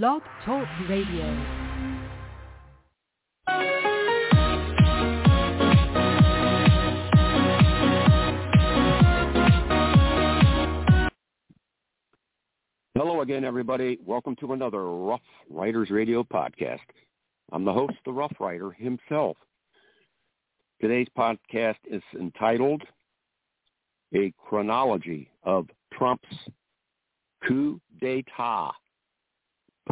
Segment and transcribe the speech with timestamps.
[0.00, 1.36] Blog Talk Radio.
[12.94, 13.98] Hello again, everybody.
[14.06, 15.20] Welcome to another Rough
[15.50, 16.78] Riders Radio podcast.
[17.52, 19.36] I'm the host, the Rough Rider himself.
[20.80, 22.82] Today's podcast is entitled
[24.14, 26.34] A Chronology of Trump's
[27.46, 28.72] Coup d'etat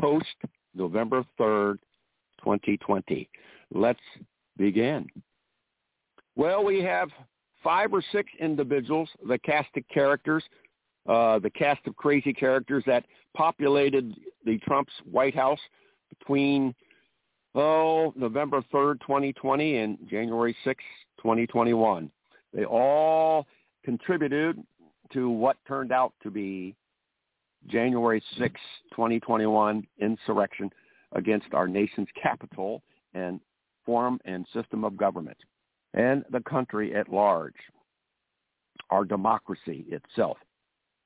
[0.01, 0.27] post
[0.75, 1.79] November 3rd,
[2.39, 3.29] 2020.
[3.73, 4.01] Let's
[4.57, 5.07] begin.
[6.37, 7.11] Well, we have
[7.63, 10.43] five or six individuals, the cast of characters,
[11.09, 13.05] uh, the cast of crazy characters that
[13.37, 15.61] populated the Trump's White House
[16.19, 16.75] between
[17.55, 20.77] oh November 3rd, 2020 and January 6th,
[21.19, 22.11] 2021.
[22.53, 23.47] They all
[23.85, 24.63] contributed
[25.13, 26.75] to what turned out to be
[27.69, 28.61] January 6,
[28.91, 30.71] 2021 insurrection
[31.13, 32.83] against our nation's capital
[33.15, 33.41] and
[33.85, 35.37] form and system of government
[35.95, 37.55] and the country at large,
[38.91, 40.37] our democracy itself.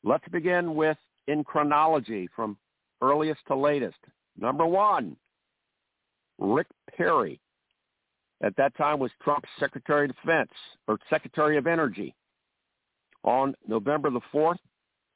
[0.03, 2.59] Let's begin with in chronology from
[3.01, 3.97] earliest to latest.
[4.39, 5.17] Number one,
[6.39, 7.41] Rick Perry.
[8.43, 10.51] At that time was Trump's Secretary of Defense
[10.87, 12.15] or Secretary of Energy.
[13.23, 14.59] On November the 4th,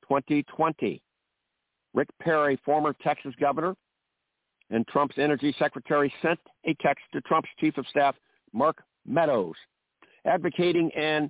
[0.03, 1.03] 2020,
[1.99, 3.75] Rick Perry, former Texas governor
[4.71, 8.15] and Trump's energy secretary, sent a text to Trump's chief of staff,
[8.53, 9.57] Mark Meadows,
[10.25, 11.29] advocating an,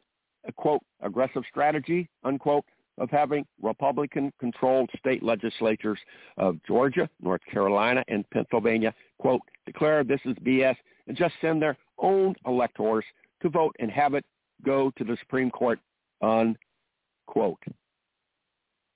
[0.57, 2.67] quote, aggressive strategy, unquote,
[2.99, 5.99] of having Republican-controlled state legislatures
[6.37, 11.79] of Georgia, North Carolina, and Pennsylvania, quote, declare this is BS and just send their
[11.99, 13.07] own electors
[13.41, 14.25] to vote and have it
[14.67, 15.81] go to the Supreme Court,
[16.21, 17.63] unquote.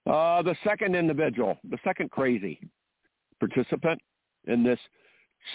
[0.07, 2.59] Uh, the second individual, the second crazy
[3.39, 4.01] participant
[4.47, 4.79] in this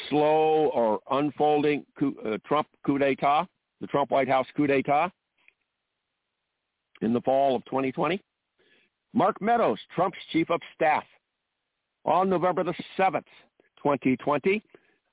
[0.10, 3.46] slow or unfolding coup, uh, Trump coup d'etat,
[3.82, 5.12] the Trump White House coup d'etat
[7.02, 8.22] in the fall of 2020.
[9.14, 11.04] Mark Meadows, Trump's chief of staff,
[12.06, 13.24] on November the 7th,
[13.84, 14.64] 2020,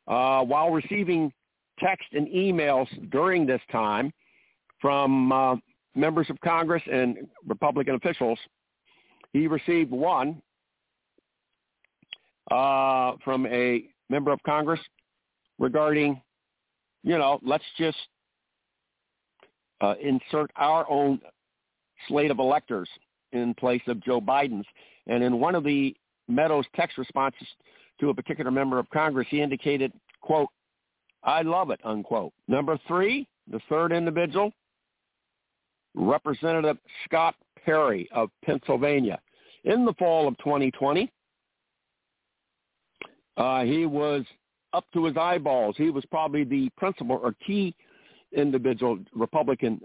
[0.06, 1.32] uh, while receiving
[1.78, 4.12] text and emails during this time
[4.80, 5.56] from uh,
[5.94, 8.38] members of Congress and Republican officials
[9.34, 10.40] he received one
[12.50, 14.80] uh, from a member of Congress
[15.58, 16.22] regarding,
[17.02, 17.98] you know, let's just
[19.80, 21.20] uh, insert our own
[22.08, 22.88] slate of electors
[23.32, 24.66] in place of Joe Biden's.
[25.08, 25.94] And in one of the
[26.28, 27.46] Meadows text responses
[28.00, 30.48] to a particular member of Congress, he indicated, quote,
[31.24, 32.32] I love it, unquote.
[32.46, 34.52] Number three, the third individual,
[35.94, 39.20] Representative Scott Perry of Pennsylvania.
[39.64, 41.10] In the fall of 2020,
[43.36, 44.24] uh, he was
[44.72, 45.76] up to his eyeballs.
[45.78, 47.74] He was probably the principal or key
[48.32, 49.80] individual, Republican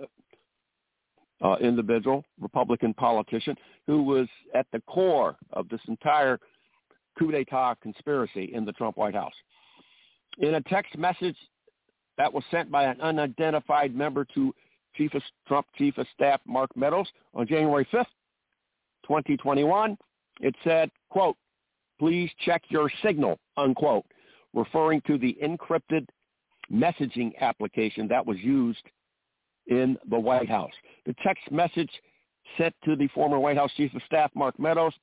[1.41, 3.55] uh, individual, Republican politician,
[3.87, 6.37] who was at the core of this entire
[7.17, 9.33] coup d'etat conspiracy in the Trump White House.
[10.39, 11.37] In a text message
[12.17, 14.53] that was sent by an unidentified member to
[14.95, 18.05] Chief of, Trump Chief of Staff Mark Meadows on January 5th,
[19.03, 19.97] 2021,
[20.41, 21.35] it said, quote,
[21.99, 24.05] please check your signal, unquote,
[24.53, 26.05] referring to the encrypted
[26.71, 28.83] messaging application that was used
[29.67, 30.71] in the White House.
[31.05, 31.89] The text message
[32.57, 34.93] sent to the former White House Chief of Staff, Mark Meadows,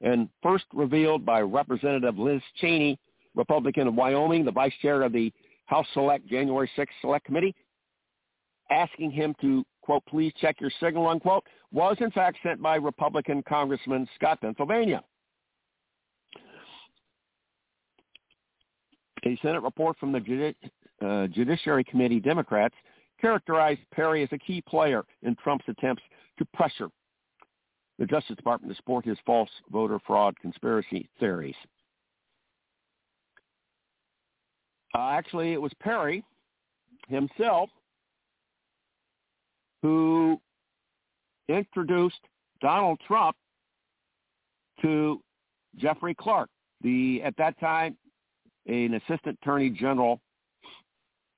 [0.00, 2.98] and first revealed by Representative Liz Cheney,
[3.34, 5.32] Republican of Wyoming, the vice chair of the
[5.66, 7.54] House Select January 6th Select Committee,
[8.70, 13.42] asking him to, quote, please check your signal, unquote, was in fact sent by Republican
[13.42, 15.02] Congressman Scott Pennsylvania.
[19.24, 20.54] A Senate report from the Judi-
[21.04, 22.74] uh, Judiciary Committee Democrats
[23.20, 26.02] characterized Perry as a key player in Trump's attempts
[26.38, 26.88] to pressure
[27.98, 31.56] the Justice Department to support his false voter fraud conspiracy theories.
[34.94, 36.24] Uh, actually, it was Perry
[37.08, 37.70] himself
[39.82, 40.40] who
[41.48, 42.20] introduced
[42.60, 43.36] Donald Trump
[44.82, 45.20] to
[45.76, 46.50] Jeffrey Clark,
[46.82, 47.96] the at that time
[48.66, 50.20] an assistant attorney general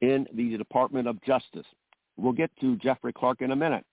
[0.01, 1.67] in the Department of Justice.
[2.17, 3.85] We'll get to Jeffrey Clark in a minute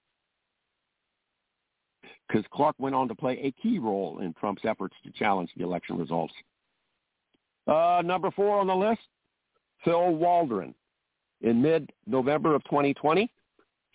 [2.27, 5.63] because Clark went on to play a key role in Trump's efforts to challenge the
[5.63, 6.33] election results.
[7.67, 9.01] Uh, number four on the list,
[9.83, 10.73] Phil Waldron.
[11.41, 13.29] In mid-November of 2020,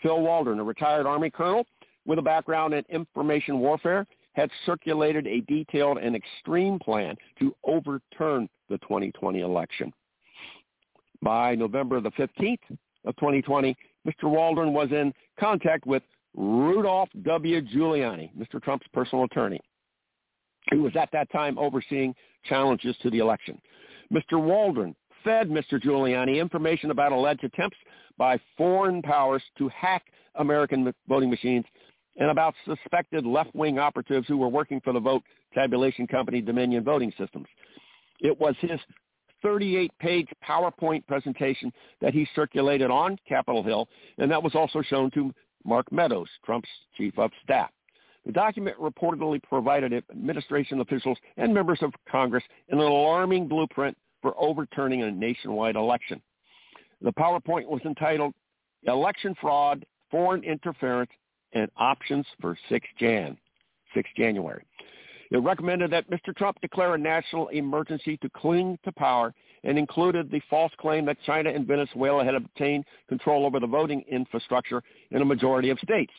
[0.03, 1.65] Phil Waldron, a retired Army colonel
[2.05, 8.49] with a background in information warfare, had circulated a detailed and extreme plan to overturn
[8.69, 9.93] the 2020 election.
[11.23, 12.59] By November the 15th
[13.05, 13.77] of 2020,
[14.07, 14.25] Mr.
[14.25, 16.03] Waldron was in contact with
[16.35, 17.61] Rudolph W.
[17.61, 18.61] Giuliani, Mr.
[18.61, 19.61] Trump's personal attorney,
[20.71, 22.15] who was at that time overseeing
[22.45, 23.61] challenges to the election.
[24.13, 24.43] Mr.
[24.43, 25.83] Waldron fed Mr.
[25.83, 27.77] Giuliani information about alleged attempts
[28.19, 30.05] by foreign powers to hack
[30.37, 31.65] American voting machines
[32.17, 35.23] and about suspected left-wing operatives who were working for the vote
[35.55, 37.47] tabulation company Dominion Voting Systems.
[38.21, 38.79] It was his
[39.45, 43.89] 38-page PowerPoint presentation that he circulated on Capitol Hill,
[44.19, 45.33] and that was also shown to
[45.65, 47.71] Mark Meadows, Trump's chief of staff.
[48.25, 55.03] The document reportedly provided administration officials and members of Congress an alarming blueprint for overturning
[55.03, 56.23] a nationwide election.
[57.03, 58.33] The PowerPoint was entitled
[58.87, 61.11] Election Fraud, Foreign Interference,
[61.53, 63.37] and Options for 6 Jan,
[63.95, 64.65] 6 January.
[65.31, 66.37] It recommended that Mr.
[66.37, 69.35] Trump declare a national emergency to cling to power
[69.65, 74.05] and included the false claim that China and Venezuela had obtained control over the voting
[74.11, 76.13] infrastructure in a majority of states.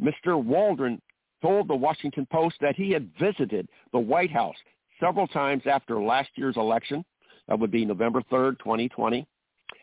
[0.00, 0.42] Mr.
[0.42, 1.00] Waldron
[1.42, 4.56] told the Washington Post that he had visited the White House
[5.00, 7.04] several times after last year's election,
[7.48, 9.26] that would be November 3rd, 2020,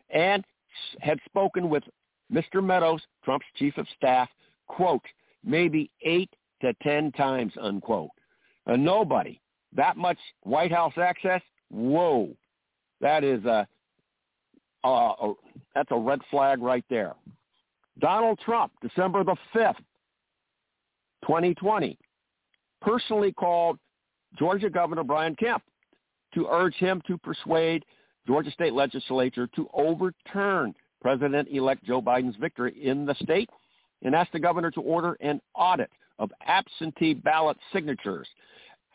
[0.09, 0.45] and
[1.01, 1.83] had spoken with
[2.31, 2.63] Mr.
[2.63, 4.29] Meadows, Trump's chief of staff,
[4.67, 5.03] quote,
[5.43, 6.29] maybe eight
[6.61, 8.09] to ten times, unquote.
[8.65, 9.39] And nobody,
[9.75, 12.29] that much White House access, whoa,
[13.01, 13.67] that is a,
[14.83, 15.33] a, a
[15.73, 17.13] that's a red flag right there.
[17.99, 19.75] Donald Trump, December the 5th,
[21.23, 21.97] 2020,
[22.81, 23.79] personally called
[24.37, 25.63] Georgia Governor Brian Kemp
[26.33, 27.85] to urge him to persuade
[28.25, 33.49] Georgia State Legislature to overturn President-elect Joe Biden's victory in the state
[34.03, 35.89] and asked the governor to order an audit
[36.19, 38.27] of absentee ballot signatures.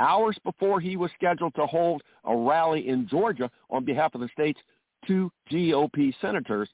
[0.01, 4.29] Hours before he was scheduled to hold a rally in Georgia on behalf of the
[4.33, 4.61] state's
[5.07, 6.69] two GOP senators,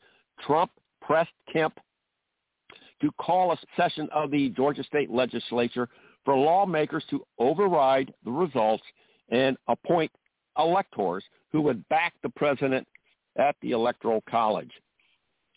[0.47, 0.71] Trump
[1.01, 1.79] pressed Kemp
[3.01, 5.89] to call a session of the Georgia State Legislature
[6.29, 8.83] for lawmakers to override the results
[9.31, 10.13] and appoint
[10.59, 12.87] electors who would back the president
[13.39, 14.71] at the Electoral College,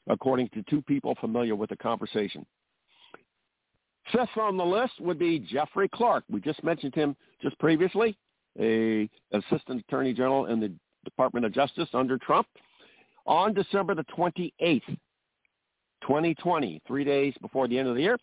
[0.07, 2.45] according to two people familiar with the conversation.
[4.13, 6.23] Fifth on the list would be Jeffrey Clark.
[6.29, 8.17] We just mentioned him just previously,
[8.57, 10.71] a assistant attorney general in the
[11.03, 12.47] Department of Justice under Trump.
[13.25, 14.83] On December the 28th,
[16.01, 18.17] 2020, three days before the end of the year,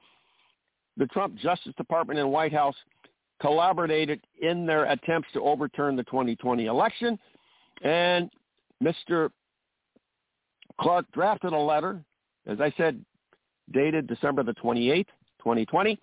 [0.98, 2.74] the Trump Justice Department and White House
[3.40, 7.18] collaborated in their attempts to overturn the 2020 election.
[7.82, 8.30] And
[8.82, 9.30] Mr.
[10.80, 12.02] Clark drafted a letter,
[12.46, 13.02] as I said,
[13.72, 15.06] dated December the 28th,
[15.38, 15.98] 2020.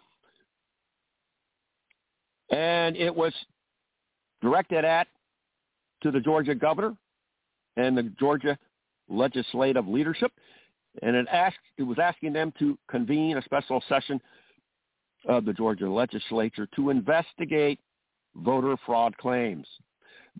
[2.52, 3.34] And it was
[4.42, 5.08] directed at
[6.04, 6.96] to the Georgia governor
[7.76, 8.58] and the Georgia
[9.10, 10.32] legislative leadership.
[11.02, 14.22] And it asked it was asking them to convene a special session
[15.28, 17.80] of the Georgia legislature to investigate
[18.36, 19.68] voter fraud claims.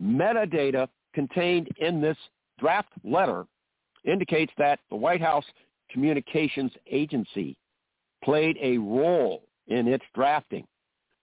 [0.00, 2.16] Metadata contained in this
[2.58, 3.46] draft letter
[4.04, 5.44] indicates that the White House
[5.90, 7.56] Communications Agency
[8.22, 10.66] played a role in its drafting,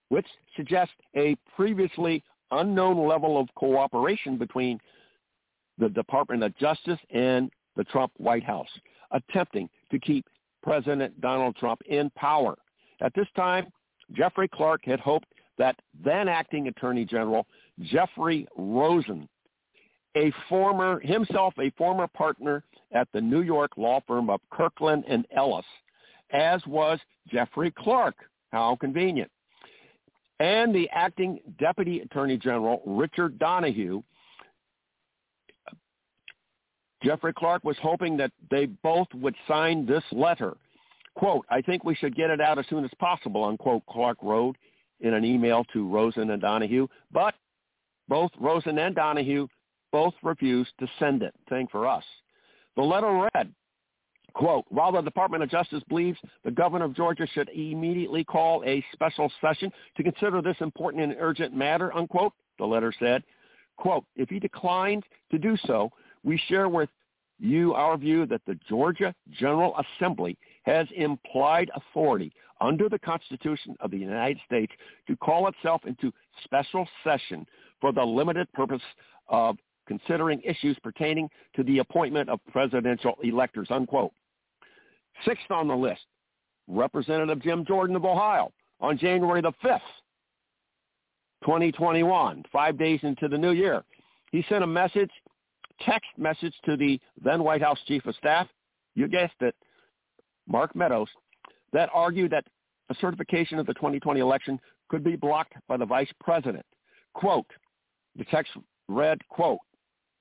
[0.09, 4.79] which suggests a previously unknown level of cooperation between
[5.77, 8.69] the Department of Justice and the Trump White House,
[9.11, 10.25] attempting to keep
[10.61, 12.55] President Donald Trump in power.
[13.01, 13.67] At this time,
[14.11, 17.45] Jeffrey Clark had hoped that then acting Attorney General
[17.81, 19.27] Jeffrey Rosen,
[20.15, 25.25] a former himself a former partner at the New York law firm of Kirkland and
[25.35, 25.65] Ellis,
[26.31, 28.15] as was Jeffrey Clark.
[28.51, 29.31] How convenient.
[30.39, 34.03] And the acting Deputy Attorney General Richard Donoghue.
[37.03, 40.55] Jeffrey Clark was hoping that they both would sign this letter
[41.15, 44.57] Quote, I think we should get it out as soon as possible, unquote, Clark wrote
[44.99, 47.35] in an email to Rosen and Donoghue, But
[48.07, 49.47] both Rosen and Donoghue
[49.91, 51.33] both refused to send it.
[51.49, 52.03] Thank for us.
[52.75, 53.53] The letter read,
[54.33, 58.83] quote, while the Department of Justice believes the governor of Georgia should immediately call a
[58.91, 63.23] special session to consider this important and urgent matter, unquote, the letter said,
[63.77, 65.91] quote, if he declines to do so,
[66.23, 66.89] we share with
[67.39, 73.91] you our view that the Georgia General Assembly has implied authority under the Constitution of
[73.91, 74.71] the United States
[75.07, 76.13] to call itself into
[76.43, 77.45] special session
[77.81, 78.81] for the limited purpose
[79.27, 84.13] of considering issues pertaining to the appointment of presidential electors, unquote.
[85.25, 86.01] Sixth on the list,
[86.67, 89.79] Representative Jim Jordan of Ohio, on January the 5th,
[91.43, 93.83] 2021, five days into the new year.
[94.31, 95.11] He sent a message,
[95.81, 98.47] text message to the then White House Chief of Staff,
[98.95, 99.55] you guessed it,
[100.47, 101.07] Mark Meadows,
[101.71, 102.45] that argued that
[102.89, 106.65] a certification of the 2020 election could be blocked by the vice president.
[107.13, 107.49] Quote,
[108.15, 108.51] the text
[108.87, 109.59] read, quote,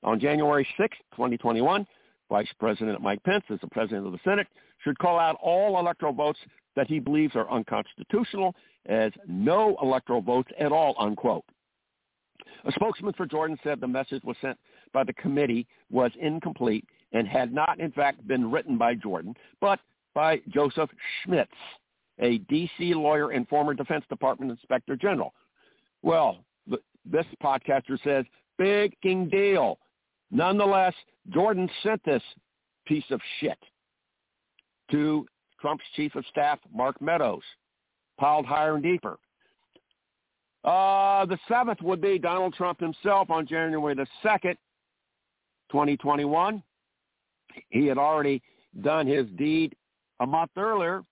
[0.03, 1.87] on January 6, 2021,
[2.31, 4.47] Vice President Mike Pence, as the President of the Senate,
[4.83, 6.39] should call out all electoral votes
[6.75, 8.55] that he believes are unconstitutional
[8.87, 11.45] as no electoral votes at all, unquote.
[12.65, 14.59] A spokesman for Jordan said the message was sent
[14.93, 19.81] by the committee was incomplete and had not, in fact, been written by Jordan, but
[20.15, 20.91] by Joseph
[21.23, 21.53] Schmitz,
[22.19, 22.95] a D.C.
[22.95, 25.33] lawyer and former Defense Department Inspector General.
[26.03, 26.45] Well,
[27.05, 28.25] this podcaster says,
[28.59, 29.79] big king deal.
[30.31, 30.95] Nonetheless,
[31.31, 32.23] Jordan sent this
[32.87, 33.59] piece of shit
[34.91, 35.27] to
[35.61, 37.43] Trump's chief of staff, Mark Meadows,
[38.19, 39.19] piled higher and deeper.
[40.65, 44.57] Uh, the seventh would be Donald Trump himself on January the 2nd,
[45.73, 46.63] 2021.
[47.71, 48.43] He had already
[48.83, 49.75] done his deed
[50.21, 51.03] a month earlier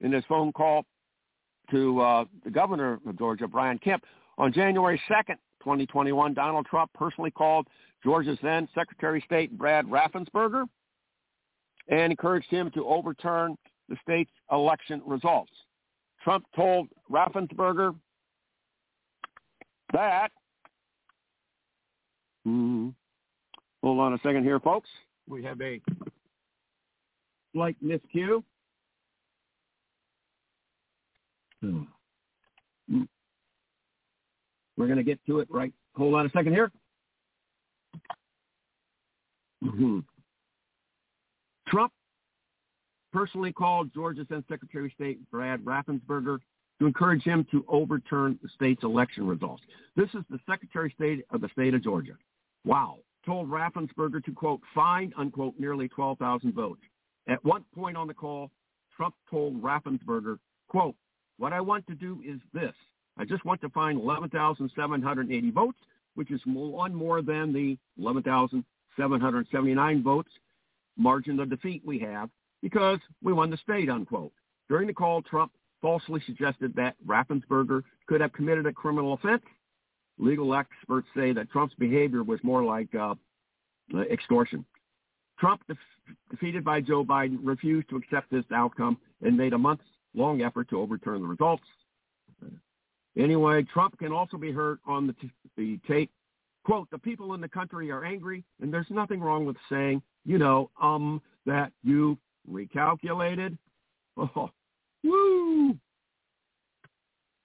[0.00, 0.84] in his phone call
[1.70, 4.04] to uh, the governor of Georgia, Brian Kemp.
[4.38, 7.66] On January 2nd, 2021, Donald Trump personally called
[8.02, 10.64] Georgia's then Secretary of State, Brad Raffensperger,
[11.88, 13.56] and encouraged him to overturn
[13.88, 15.50] the state's election results.
[16.22, 17.94] Trump told Raffensperger
[19.92, 20.30] that,
[23.98, 24.88] hold on a second here, folks.
[25.28, 25.80] We have a
[27.52, 28.44] slight miscue.
[31.60, 31.82] Hmm.
[34.76, 35.72] We're going to get to it right.
[35.96, 36.70] Hold on a second here.
[39.64, 39.98] Mm-hmm.
[41.66, 41.92] Trump
[43.12, 46.38] personally called Georgia's then Secretary of State Brad Raffensperger
[46.78, 49.64] to encourage him to overturn the state's election results.
[49.96, 52.12] This is the Secretary of State of the state of Georgia.
[52.64, 52.98] Wow.
[53.28, 56.80] Told Raffensperger to, quote, find, unquote, nearly 12,000 votes.
[57.28, 58.50] At one point on the call,
[58.96, 60.94] Trump told Raffensperger, quote,
[61.36, 62.72] what I want to do is this.
[63.18, 65.76] I just want to find 11,780 votes,
[66.14, 70.30] which is one more than the 11,779 votes
[70.96, 72.30] margin of defeat we have
[72.62, 74.32] because we won the state, unquote.
[74.70, 79.42] During the call, Trump falsely suggested that Raffensperger could have committed a criminal offense.
[80.18, 83.14] Legal experts say that Trump's behavior was more like uh,
[84.10, 84.64] extortion.
[85.38, 85.76] Trump, def-
[86.30, 90.80] defeated by Joe Biden, refused to accept this outcome and made a months-long effort to
[90.80, 91.64] overturn the results.
[93.16, 96.10] Anyway, Trump can also be heard on the, t- the tape.
[96.64, 100.38] Quote, the people in the country are angry, and there's nothing wrong with saying, you
[100.38, 102.18] know, um, that you
[102.50, 103.56] recalculated.
[104.34, 104.50] Oh,
[105.04, 105.76] woo!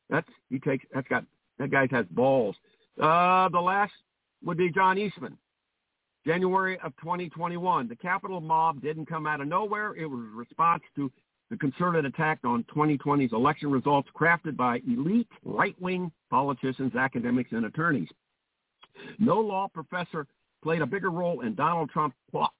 [0.09, 1.23] That's, he takes, that's got,
[1.59, 2.55] that guy has balls.
[3.01, 3.93] Uh, the last
[4.43, 5.37] would be John Eastman.
[6.25, 7.87] January of 2021.
[7.87, 9.93] The Capitol mob didn't come out of nowhere.
[9.95, 11.11] It was a response to
[11.49, 18.07] the concerted attack on 2020's election results crafted by elite right-wing politicians, academics, and attorneys.
[19.19, 20.25] No law professor
[20.63, 22.53] played a bigger role in Donald Trump's plot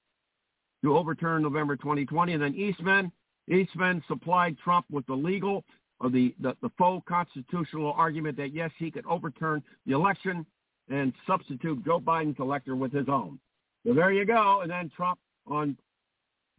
[0.84, 3.10] to overturn November 2020 than Eastman.
[3.48, 5.64] Eastman supplied Trump with the legal
[6.00, 10.44] or the, the, the faux constitutional argument that, yes, he could overturn the election
[10.88, 13.38] and substitute Joe Biden's elector with his own.
[13.86, 14.60] So there you go.
[14.62, 15.76] And then Trump on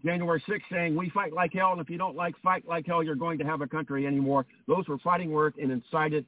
[0.04, 3.04] January 6th saying, we fight like hell, and if you don't like fight like hell,
[3.04, 4.46] you're going to have a country anymore.
[4.68, 6.26] Those were fighting words and incited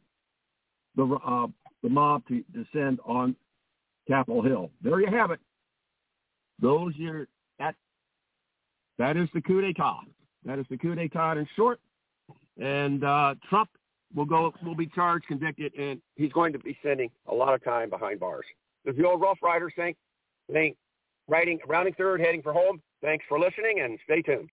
[0.96, 1.48] the, uh,
[1.84, 3.36] the mob to descend on
[4.08, 4.72] Capitol Hill.
[4.82, 5.40] There you have it.
[6.60, 7.28] Those are,
[7.60, 7.76] that,
[8.98, 10.02] that is the coup d'etat.
[10.46, 11.80] That is the coup d'etat in short.
[12.60, 13.70] And uh, Trump
[14.16, 17.64] will go will be charged, convicted, and he's going to be spending a lot of
[17.64, 18.46] time behind bars.
[18.88, 19.96] As the old Rough Rider saying,
[21.28, 22.82] riding, rounding third, heading for home.
[23.02, 24.46] Thanks for listening and stay tuned.